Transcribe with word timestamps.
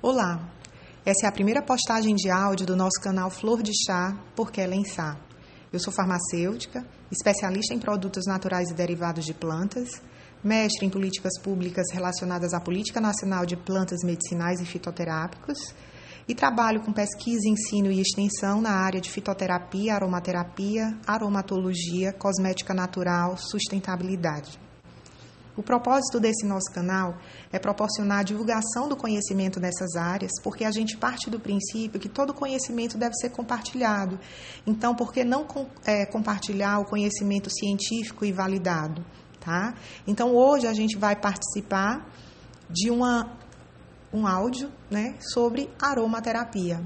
Olá, 0.00 0.48
essa 1.04 1.26
é 1.26 1.28
a 1.28 1.32
primeira 1.32 1.60
postagem 1.60 2.14
de 2.14 2.30
áudio 2.30 2.64
do 2.64 2.76
nosso 2.76 3.00
canal 3.02 3.28
Flor 3.30 3.64
de 3.64 3.72
Chá 3.84 4.16
por 4.36 4.52
Kellen 4.52 4.84
Sá. 4.84 5.16
Eu 5.72 5.80
sou 5.80 5.92
farmacêutica, 5.92 6.86
especialista 7.10 7.74
em 7.74 7.80
produtos 7.80 8.24
naturais 8.24 8.70
e 8.70 8.74
derivados 8.74 9.24
de 9.24 9.34
plantas, 9.34 10.00
mestre 10.42 10.86
em 10.86 10.88
políticas 10.88 11.36
públicas 11.42 11.86
relacionadas 11.92 12.54
à 12.54 12.60
Política 12.60 13.00
Nacional 13.00 13.44
de 13.44 13.56
Plantas 13.56 14.04
Medicinais 14.04 14.60
e 14.60 14.64
Fitoterápicos 14.64 15.74
e 16.28 16.34
trabalho 16.34 16.80
com 16.80 16.92
pesquisa, 16.92 17.48
ensino 17.48 17.90
e 17.90 18.00
extensão 18.00 18.60
na 18.60 18.70
área 18.70 19.00
de 19.00 19.10
fitoterapia, 19.10 19.96
aromaterapia, 19.96 20.96
aromatologia, 21.08 22.12
cosmética 22.12 22.72
natural, 22.72 23.36
sustentabilidade. 23.36 24.60
O 25.58 25.62
propósito 25.62 26.20
desse 26.20 26.46
nosso 26.46 26.70
canal 26.72 27.18
é 27.50 27.58
proporcionar 27.58 28.20
a 28.20 28.22
divulgação 28.22 28.88
do 28.88 28.96
conhecimento 28.96 29.58
nessas 29.58 29.96
áreas, 29.96 30.30
porque 30.40 30.64
a 30.64 30.70
gente 30.70 30.96
parte 30.96 31.28
do 31.28 31.40
princípio 31.40 31.98
que 31.98 32.08
todo 32.08 32.32
conhecimento 32.32 32.96
deve 32.96 33.16
ser 33.16 33.30
compartilhado. 33.30 34.20
Então, 34.64 34.94
por 34.94 35.12
que 35.12 35.24
não 35.24 35.44
é, 35.84 36.06
compartilhar 36.06 36.78
o 36.78 36.84
conhecimento 36.84 37.50
científico 37.50 38.24
e 38.24 38.30
validado? 38.30 39.04
Tá? 39.40 39.74
Então, 40.06 40.32
hoje 40.32 40.68
a 40.68 40.72
gente 40.72 40.96
vai 40.96 41.16
participar 41.16 42.08
de 42.70 42.88
uma, 42.88 43.36
um 44.12 44.28
áudio 44.28 44.70
né, 44.88 45.16
sobre 45.18 45.68
aromaterapia. 45.82 46.80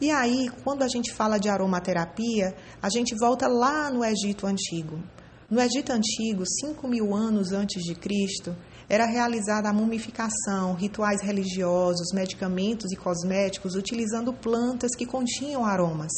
E 0.00 0.12
aí, 0.12 0.48
quando 0.62 0.84
a 0.84 0.88
gente 0.88 1.12
fala 1.12 1.38
de 1.38 1.48
aromaterapia, 1.48 2.54
a 2.80 2.88
gente 2.88 3.16
volta 3.18 3.48
lá 3.48 3.90
no 3.90 4.04
Egito 4.04 4.46
Antigo. 4.46 5.02
No 5.50 5.60
Egito 5.60 5.90
Antigo, 5.90 6.44
5 6.46 6.86
mil 6.86 7.12
anos 7.12 7.50
antes 7.50 7.82
de 7.82 7.96
Cristo, 7.96 8.54
era 8.88 9.04
realizada 9.04 9.68
a 9.68 9.72
mumificação, 9.72 10.74
rituais 10.74 11.20
religiosos, 11.22 12.12
medicamentos 12.14 12.92
e 12.92 12.96
cosméticos 12.96 13.74
utilizando 13.74 14.32
plantas 14.32 14.94
que 14.96 15.04
continham 15.04 15.64
aromas. 15.64 16.12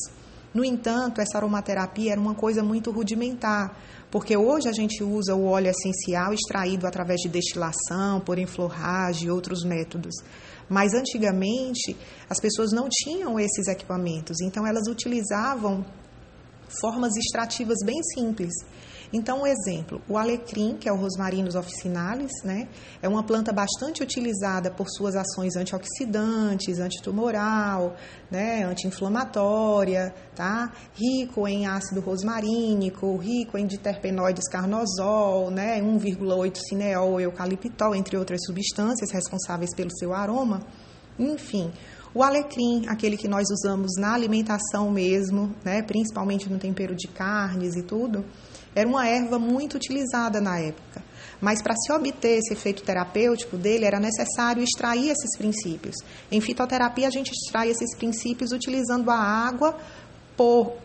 No 0.53 0.63
entanto, 0.63 1.19
essa 1.19 1.39
aromaterapia 1.39 2.13
era 2.13 2.21
uma 2.21 2.35
coisa 2.35 2.63
muito 2.63 2.91
rudimentar, 2.91 3.75
porque 4.11 4.37
hoje 4.37 4.69
a 4.69 4.73
gente 4.73 5.03
usa 5.03 5.35
o 5.35 5.47
óleo 5.47 5.71
essencial 5.71 6.35
extraído 6.35 6.87
através 6.87 7.19
de 7.23 7.31
destilação, 7.31 8.21
por 8.21 8.39
enflorragem 8.39 9.29
e 9.29 9.31
outros 9.31 9.65
métodos. 9.65 10.15
Mas 10.69 10.93
antigamente 10.93 11.97
as 12.29 12.39
pessoas 12.39 12.71
não 12.71 12.87
tinham 12.91 13.41
esses 13.41 13.67
equipamentos, 13.67 14.43
então 14.43 14.67
elas 14.67 14.87
utilizavam 14.91 15.83
formas 16.83 17.17
extrativas 17.17 17.79
bem 17.83 18.03
simples. 18.15 18.53
Então, 19.13 19.43
um 19.43 19.47
exemplo, 19.47 20.01
o 20.09 20.17
alecrim, 20.17 20.77
que 20.79 20.89
é 20.89 20.93
o 20.93 20.97
Rosmarinus 20.97 21.55
officinalis, 21.55 22.33
né, 22.43 22.67
é 23.03 23.09
uma 23.09 23.23
planta 23.23 23.53
bastante 23.53 24.03
utilizada 24.03 24.71
por 24.71 24.89
suas 24.89 25.15
ações 25.15 25.55
antioxidantes, 25.55 26.79
antitumoral, 26.79 27.95
né, 28.31 28.65
anti-inflamatória, 28.65 30.15
tá? 30.35 30.73
Rico 30.95 31.47
em 31.47 31.67
ácido 31.67 32.01
rosmarínico, 32.01 33.15
rico 33.19 33.59
em 33.59 33.67
diterpenoides 33.67 34.49
carnosol, 34.49 35.51
né, 35.51 35.83
1,8 35.83 36.59
cineol, 36.67 37.21
eucaliptol, 37.21 37.95
entre 37.95 38.17
outras 38.17 38.41
substâncias 38.47 39.11
responsáveis 39.11 39.75
pelo 39.75 39.91
seu 39.95 40.15
aroma. 40.15 40.63
Enfim, 41.19 41.71
o 42.15 42.23
alecrim, 42.23 42.85
aquele 42.89 43.19
que 43.19 43.29
nós 43.29 43.49
usamos 43.51 43.93
na 43.99 44.15
alimentação 44.15 44.91
mesmo, 44.91 45.55
né, 45.63 45.83
principalmente 45.83 46.51
no 46.51 46.59
tempero 46.59 46.95
de 46.95 47.09
carnes 47.09 47.77
e 47.77 47.83
tudo, 47.83 48.25
era 48.75 48.89
uma 48.89 49.07
erva 49.07 49.39
muito 49.39 49.75
utilizada 49.75 50.41
na 50.41 50.59
época. 50.59 51.03
Mas 51.41 51.61
para 51.61 51.75
se 51.75 51.93
obter 51.93 52.39
esse 52.39 52.53
efeito 52.53 52.83
terapêutico 52.83 53.57
dele, 53.57 53.85
era 53.85 53.99
necessário 53.99 54.63
extrair 54.63 55.11
esses 55.11 55.37
princípios. 55.37 55.97
Em 56.31 56.41
fitoterapia, 56.41 57.09
a 57.09 57.11
gente 57.11 57.33
extrai 57.33 57.69
esses 57.69 57.97
princípios 57.97 58.53
utilizando 58.53 59.11
a 59.11 59.19
água 59.19 59.77
por 60.37 60.77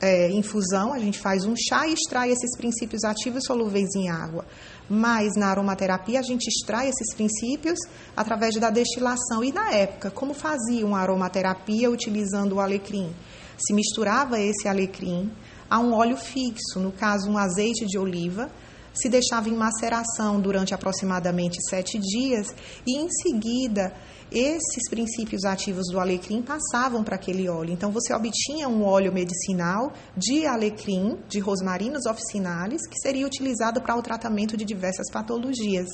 é, 0.00 0.30
infusão, 0.30 0.92
a 0.92 0.98
gente 0.98 1.18
faz 1.18 1.44
um 1.44 1.54
chá 1.56 1.86
e 1.86 1.92
extrai 1.92 2.30
esses 2.30 2.56
princípios 2.56 3.04
ativos 3.04 3.44
solúveis 3.44 3.88
em 3.96 4.08
água. 4.08 4.46
Mas 4.88 5.34
na 5.36 5.48
aromaterapia, 5.48 6.20
a 6.20 6.22
gente 6.22 6.48
extrai 6.48 6.88
esses 6.88 7.14
princípios 7.14 7.78
através 8.16 8.54
da 8.54 8.70
destilação. 8.70 9.44
E 9.44 9.52
na 9.52 9.72
época, 9.72 10.10
como 10.10 10.32
fazia 10.32 10.86
uma 10.86 11.00
aromaterapia 11.00 11.90
utilizando 11.90 12.54
o 12.54 12.60
alecrim? 12.60 13.12
Se 13.58 13.74
misturava 13.74 14.40
esse 14.40 14.68
alecrim 14.68 15.30
a 15.70 15.78
um 15.78 15.92
óleo 15.92 16.16
fixo, 16.16 16.80
no 16.80 16.92
caso, 16.92 17.30
um 17.30 17.38
azeite 17.38 17.86
de 17.86 17.98
oliva, 17.98 18.50
se 18.94 19.08
deixava 19.08 19.48
em 19.48 19.56
maceração 19.56 20.40
durante 20.40 20.74
aproximadamente 20.74 21.58
sete 21.68 21.98
dias 21.98 22.54
e, 22.86 22.96
em 22.96 23.08
seguida, 23.10 23.92
esses 24.30 24.88
princípios 24.90 25.44
ativos 25.44 25.86
do 25.90 25.98
alecrim 25.98 26.42
passavam 26.42 27.02
para 27.02 27.14
aquele 27.14 27.48
óleo. 27.48 27.72
Então, 27.72 27.90
você 27.90 28.12
obtinha 28.12 28.68
um 28.68 28.84
óleo 28.84 29.12
medicinal 29.12 29.92
de 30.16 30.46
alecrim, 30.46 31.18
de 31.28 31.38
rosmarinus 31.38 32.06
officinalis, 32.06 32.86
que 32.86 32.98
seria 33.00 33.26
utilizado 33.26 33.80
para 33.80 33.96
o 33.96 34.02
tratamento 34.02 34.56
de 34.56 34.64
diversas 34.64 35.10
patologias. 35.10 35.88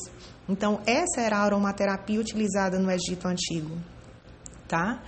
Então, 0.48 0.80
essa 0.86 1.20
era 1.20 1.36
a 1.38 1.42
aromaterapia 1.42 2.20
utilizada 2.20 2.78
no 2.78 2.90
Egito 2.90 3.28
Antigo. 3.28 3.78
Tá? 4.66 5.02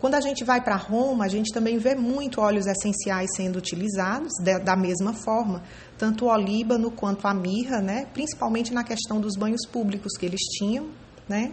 Quando 0.00 0.14
a 0.14 0.20
gente 0.22 0.44
vai 0.44 0.62
para 0.62 0.76
Roma, 0.76 1.26
a 1.26 1.28
gente 1.28 1.52
também 1.52 1.76
vê 1.76 1.94
muito 1.94 2.40
óleos 2.40 2.66
essenciais 2.66 3.28
sendo 3.36 3.56
utilizados 3.58 4.32
de, 4.42 4.58
da 4.58 4.74
mesma 4.74 5.12
forma, 5.12 5.62
tanto 5.98 6.24
o 6.24 6.28
olíbano 6.28 6.90
quanto 6.90 7.28
a 7.28 7.34
mirra, 7.34 7.82
né? 7.82 8.06
principalmente 8.14 8.72
na 8.72 8.82
questão 8.82 9.20
dos 9.20 9.36
banhos 9.36 9.60
públicos 9.70 10.16
que 10.16 10.24
eles 10.24 10.40
tinham. 10.56 10.88
Né? 11.28 11.52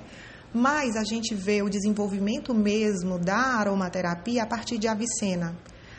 Mas 0.53 0.95
a 0.95 1.03
gente 1.03 1.35
vê 1.35 1.61
o 1.61 1.69
desenvolvimento 1.69 2.53
mesmo 2.53 3.19
da 3.19 3.35
aromaterapia 3.35 4.43
a 4.43 4.45
partir 4.45 4.77
de 4.77 4.87
Avicena. 4.87 5.53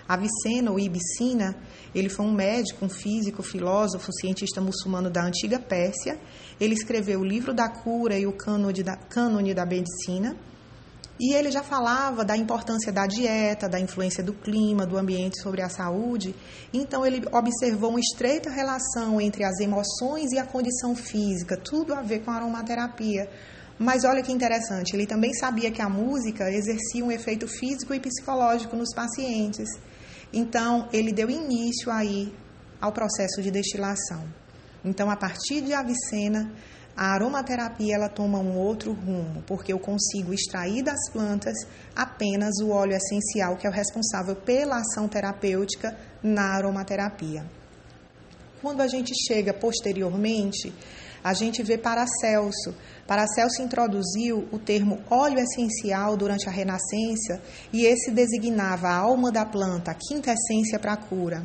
Avicena 0.09 0.71
ou 0.71 0.81
Ibicina, 0.81 1.55
ele 1.95 2.09
foi 2.09 2.25
um 2.25 2.33
médico, 2.33 2.83
um 2.83 2.89
físico, 2.89 3.43
filósofo, 3.43 4.11
cientista 4.11 4.59
muçulmano 4.59 5.11
da 5.11 5.23
antiga 5.23 5.59
Pérsia. 5.59 6.19
Ele 6.59 6.73
escreveu 6.73 7.21
o 7.21 7.25
livro 7.25 7.53
da 7.53 7.69
cura 7.69 8.19
e 8.19 8.27
o 8.27 8.33
cânone 8.33 8.83
da, 8.83 8.97
cânone 8.97 9.53
da 9.53 9.67
medicina 9.67 10.35
e 11.21 11.35
ele 11.35 11.51
já 11.51 11.63
falava 11.63 12.25
da 12.25 12.37
importância 12.37 12.93
da 12.93 13.07
dieta, 13.07 13.69
da 13.69 13.81
influência 13.81 14.23
do 14.23 14.33
clima, 14.33 14.87
do 14.87 14.97
ambiente 14.97 15.43
sobre 15.43 15.63
a 15.63 15.69
saúde. 15.69 16.35
Então, 16.73 17.05
ele 17.05 17.27
observou 17.33 17.91
uma 17.91 18.01
estreita 18.01 18.51
relação 18.51 19.21
entre 19.21 19.45
as 19.45 19.59
emoções 19.59 20.31
e 20.33 20.39
a 20.39 20.45
condição 20.45 20.95
física, 20.95 21.57
tudo 21.57 21.93
a 21.93 22.03
ver 22.03 22.21
com 22.21 22.31
a 22.31 22.37
aromaterapia. 22.37 23.29
Mas 23.79 24.05
olha 24.05 24.23
que 24.23 24.33
interessante, 24.33 24.95
ele 24.95 25.07
também 25.07 25.33
sabia 25.35 25.71
que 25.71 25.83
a 25.83 25.89
música 25.89 26.51
exercia 26.51 27.05
um 27.05 27.13
efeito 27.13 27.47
físico 27.49 27.95
e 27.95 28.01
psicológico 28.01 28.77
nos 28.77 28.95
pacientes. 28.95 29.69
Então, 30.33 30.89
ele 30.93 31.13
deu 31.13 31.29
início 31.29 31.91
aí 31.91 32.33
ao 32.81 32.93
processo 32.93 33.43
de 33.43 33.51
destilação. 33.51 34.25
Então, 34.85 35.11
a 35.11 35.17
partir 35.17 35.61
de 35.63 35.73
Avicena, 35.73 36.53
a 36.99 37.13
aromaterapia 37.13 37.95
ela 37.95 38.09
toma 38.09 38.41
um 38.41 38.59
outro 38.59 38.93
rumo, 38.93 39.41
porque 39.47 39.73
eu 39.73 39.79
consigo 39.79 40.35
extrair 40.35 40.83
das 40.83 40.99
plantas 41.13 41.57
apenas 41.95 42.59
o 42.61 42.71
óleo 42.71 42.97
essencial 42.97 43.57
que 43.57 43.69
é 43.69 43.71
o 43.71 43.73
responsável 43.73 44.35
pela 44.35 44.81
ação 44.81 45.07
terapêutica 45.07 45.97
na 46.21 46.57
aromaterapia. 46.57 47.47
Quando 48.61 48.81
a 48.81 48.89
gente 48.89 49.13
chega 49.15 49.55
posteriormente, 49.55 50.75
a 51.23 51.33
gente 51.35 51.63
vê 51.63 51.79
Paracelso. 51.79 52.75
Paracelso 53.07 53.63
introduziu 53.63 54.49
o 54.51 54.59
termo 54.59 54.99
óleo 55.09 55.39
essencial 55.39 56.17
durante 56.17 56.49
a 56.49 56.53
Renascença 56.53 57.41
e 57.73 57.87
esse 57.87 58.11
designava 58.11 58.89
a 58.89 58.97
alma 58.97 59.31
da 59.31 59.47
planta, 59.47 59.93
a 59.93 59.95
quinta 59.95 60.33
essência 60.33 60.81
para 60.81 60.95
a 60.95 60.97
cura. 60.97 61.45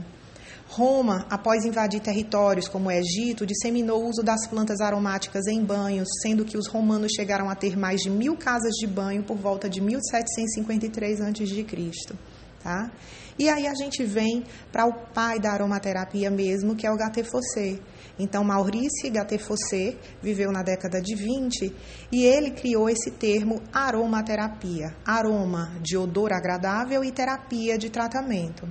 Roma, 0.75 1.27
após 1.29 1.65
invadir 1.65 2.01
territórios 2.01 2.67
como 2.67 2.89
o 2.89 2.91
Egito, 2.91 3.45
disseminou 3.45 4.01
o 4.01 4.09
uso 4.09 4.23
das 4.23 4.47
plantas 4.47 4.81
aromáticas 4.81 5.45
em 5.45 5.63
banhos, 5.63 6.07
sendo 6.23 6.43
que 6.43 6.57
os 6.57 6.67
romanos 6.67 7.11
chegaram 7.15 7.47
a 7.47 7.53
ter 7.53 7.77
mais 7.77 8.01
de 8.01 8.09
mil 8.09 8.35
casas 8.35 8.73
de 8.79 8.87
banho 8.87 9.21
por 9.21 9.37
volta 9.37 9.69
de 9.69 9.79
1753 9.79 11.21
a.C. 11.21 12.15
Tá? 12.63 12.91
E 13.37 13.49
aí 13.49 13.67
a 13.67 13.73
gente 13.75 14.03
vem 14.03 14.43
para 14.71 14.87
o 14.87 14.93
pai 15.13 15.39
da 15.39 15.51
aromaterapia 15.51 16.31
mesmo, 16.31 16.75
que 16.75 16.87
é 16.87 16.91
o 16.91 16.97
Gattefossé. 16.97 17.79
Então, 18.17 18.43
Maurice 18.43 19.09
Gattefossé 19.11 19.95
viveu 20.23 20.51
na 20.51 20.63
década 20.63 20.99
de 20.99 21.13
20 21.13 21.71
e 22.11 22.23
ele 22.23 22.49
criou 22.49 22.89
esse 22.89 23.11
termo 23.11 23.61
aromaterapia. 23.71 24.95
Aroma 25.05 25.71
de 25.81 25.95
odor 25.97 26.33
agradável 26.33 27.03
e 27.03 27.11
terapia 27.11 27.77
de 27.77 27.91
tratamento. 27.91 28.67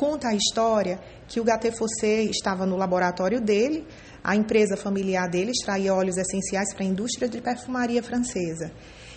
Conta 0.00 0.28
a 0.28 0.34
história 0.34 0.98
que 1.28 1.38
o 1.38 1.44
Gattefossé 1.44 2.22
estava 2.22 2.64
no 2.64 2.74
laboratório 2.74 3.38
dele, 3.38 3.86
a 4.24 4.34
empresa 4.34 4.74
familiar 4.74 5.28
dele 5.28 5.50
extraía 5.50 5.92
óleos 5.92 6.16
essenciais 6.16 6.72
para 6.72 6.84
a 6.86 6.88
indústria 6.88 7.28
de 7.28 7.38
perfumaria 7.38 8.02
francesa. 8.02 8.72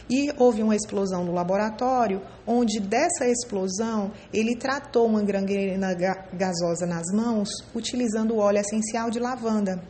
E 0.10 0.30
houve 0.38 0.62
uma 0.62 0.76
explosão 0.76 1.24
no 1.24 1.32
laboratório, 1.32 2.22
onde 2.46 2.82
dessa 2.82 3.26
explosão 3.26 4.12
ele 4.34 4.58
tratou 4.58 5.08
uma 5.08 5.24
gangrena 5.24 5.96
gasosa 6.34 6.86
nas 6.86 7.06
mãos 7.14 7.48
utilizando 7.74 8.34
o 8.34 8.40
óleo 8.40 8.60
essencial 8.60 9.10
de 9.10 9.20
lavanda. 9.20 9.82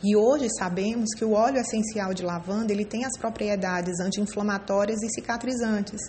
E 0.00 0.14
hoje 0.14 0.46
sabemos 0.56 1.08
que 1.16 1.24
o 1.24 1.32
óleo 1.32 1.58
essencial 1.58 2.14
de 2.14 2.22
lavanda 2.22 2.72
ele 2.72 2.84
tem 2.84 3.04
as 3.04 3.18
propriedades 3.18 3.98
anti-inflamatórias 3.98 5.02
e 5.02 5.08
cicatrizantes. 5.12 6.00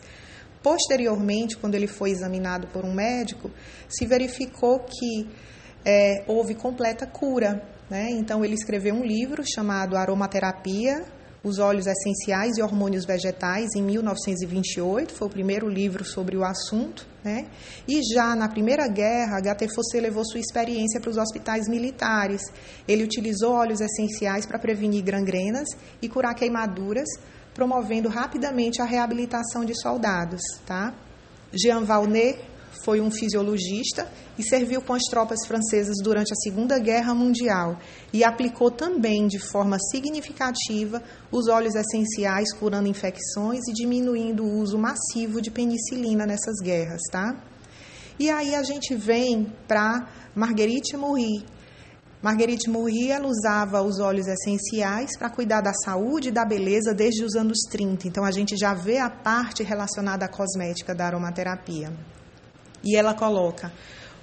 Posteriormente, 0.65 1.55
quando 1.57 1.75
ele 1.75 1.85
foi 1.85 2.09
examinado 2.09 2.65
por 2.69 2.83
um 2.83 2.91
médico, 2.91 3.51
se 3.87 4.03
verificou 4.03 4.79
que 4.79 5.29
é, 5.85 6.23
houve 6.25 6.55
completa 6.55 7.05
cura. 7.05 7.61
Né? 7.87 8.09
Então, 8.09 8.43
ele 8.43 8.55
escreveu 8.55 8.95
um 8.95 9.03
livro 9.03 9.43
chamado 9.45 9.95
Aromaterapia, 9.95 11.05
os 11.43 11.59
óleos 11.59 11.85
essenciais 11.85 12.57
e 12.57 12.63
hormônios 12.63 13.05
vegetais 13.05 13.69
em 13.75 13.83
1928, 13.83 15.13
foi 15.13 15.27
o 15.27 15.29
primeiro 15.29 15.69
livro 15.69 16.03
sobre 16.03 16.35
o 16.35 16.43
assunto, 16.43 17.07
né? 17.23 17.45
E 17.87 18.01
já 18.11 18.35
na 18.35 18.49
Primeira 18.49 18.87
Guerra, 18.87 19.39
HT 19.39 19.67
Fossé 19.67 20.01
levou 20.01 20.25
sua 20.25 20.39
experiência 20.39 20.99
para 20.99 21.11
os 21.11 21.17
hospitais 21.17 21.67
militares. 21.69 22.41
Ele 22.87 23.03
utilizou 23.03 23.53
óleos 23.53 23.79
essenciais 23.81 24.47
para 24.47 24.57
prevenir 24.57 25.03
gangrenas 25.03 25.67
e 26.01 26.09
curar 26.09 26.33
queimaduras, 26.33 27.07
promovendo 27.55 28.09
rapidamente 28.09 28.81
a 28.81 28.85
reabilitação 28.85 29.65
de 29.65 29.73
soldados, 29.81 30.41
tá? 30.67 30.93
Jean 31.53 31.85
Valnet 31.85 32.37
foi 32.83 32.99
um 32.99 33.09
fisiologista 33.09 34.07
e 34.37 34.43
serviu 34.43 34.81
com 34.81 34.93
as 34.93 35.03
tropas 35.09 35.39
francesas 35.47 35.95
durante 36.03 36.33
a 36.33 36.35
Segunda 36.35 36.77
Guerra 36.77 37.15
Mundial 37.15 37.79
e 38.11 38.23
aplicou 38.23 38.69
também 38.69 39.25
de 39.27 39.39
forma 39.39 39.77
significativa 39.89 41.01
os 41.31 41.47
óleos 41.47 41.73
essenciais 41.75 42.53
curando 42.53 42.89
infecções 42.89 43.61
e 43.69 43.73
diminuindo 43.73 44.43
o 44.43 44.59
uso 44.59 44.77
massivo 44.77 45.41
de 45.41 45.49
penicilina 45.49 46.25
nessas 46.25 46.55
guerras, 46.61 47.01
tá? 47.09 47.41
E 48.19 48.29
aí 48.29 48.53
a 48.53 48.63
gente 48.63 48.93
vem 48.93 49.51
para 49.67 50.07
Marguerite 50.35 50.95
Moury. 50.97 51.54
Marguerite 52.25 52.71
Moury 52.71 53.11
ela 53.11 53.27
usava 53.27 53.83
os 53.83 53.99
óleos 53.99 54.25
essenciais 54.25 55.15
para 55.15 55.29
cuidar 55.29 55.61
da 55.61 55.71
saúde 55.75 56.29
e 56.29 56.31
da 56.31 56.43
beleza 56.43 56.91
desde 56.91 57.23
os 57.23 57.35
anos 57.35 57.59
30. 57.69 58.07
Então 58.07 58.25
a 58.25 58.31
gente 58.31 58.57
já 58.57 58.73
vê 58.73 58.97
a 58.97 59.11
parte 59.11 59.61
relacionada 59.61 60.25
à 60.25 60.27
cosmética 60.27 60.95
da 60.95 61.05
aromaterapia. 61.05 61.93
E 62.83 62.95
ela 62.97 63.13
coloca: 63.13 63.71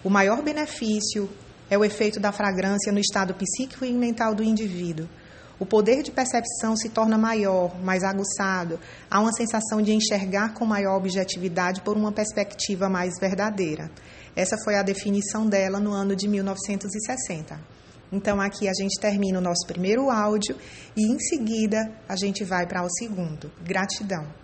o 0.02 0.10
maior 0.10 0.42
benefício 0.42 1.30
é 1.70 1.78
o 1.78 1.84
efeito 1.84 2.18
da 2.18 2.32
fragrância 2.32 2.90
no 2.90 2.98
estado 2.98 3.34
psíquico 3.34 3.84
e 3.84 3.92
mental 3.92 4.34
do 4.34 4.42
indivíduo. 4.42 5.08
O 5.60 5.64
poder 5.64 6.02
de 6.02 6.10
percepção 6.10 6.74
se 6.74 6.88
torna 6.88 7.16
maior, 7.16 7.80
mais 7.84 8.02
aguçado. 8.02 8.80
Há 9.08 9.20
uma 9.20 9.32
sensação 9.32 9.80
de 9.80 9.92
enxergar 9.92 10.54
com 10.54 10.66
maior 10.66 10.96
objetividade 10.96 11.82
por 11.82 11.96
uma 11.96 12.10
perspectiva 12.10 12.88
mais 12.88 13.12
verdadeira. 13.20 13.88
Essa 14.34 14.56
foi 14.64 14.74
a 14.74 14.82
definição 14.82 15.46
dela 15.46 15.78
no 15.78 15.92
ano 15.92 16.16
de 16.16 16.26
1960. 16.26 17.81
Então, 18.12 18.40
aqui 18.40 18.68
a 18.68 18.72
gente 18.74 19.00
termina 19.00 19.38
o 19.38 19.42
nosso 19.42 19.66
primeiro 19.66 20.10
áudio 20.10 20.54
e, 20.94 21.10
em 21.10 21.18
seguida, 21.18 21.90
a 22.06 22.14
gente 22.14 22.44
vai 22.44 22.66
para 22.66 22.84
o 22.84 22.90
segundo. 22.90 23.50
Gratidão. 23.64 24.41